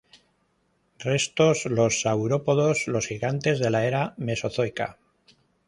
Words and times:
Restos 0.97 1.65
los 1.67 2.01
saurópodos, 2.01 2.87
los 2.87 3.05
gigantes 3.05 3.59
de 3.59 3.69
la 3.69 3.85
era 3.85 4.15
Mesozoica. 4.17 4.97